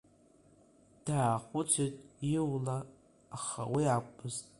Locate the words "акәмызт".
3.95-4.45